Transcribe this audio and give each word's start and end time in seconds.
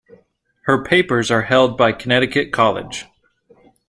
Her 0.63 0.83
papers 0.83 1.29
are 1.29 1.43
held 1.43 1.77
by 1.77 1.91
Connecticut 1.91 2.51
College. 2.51 3.05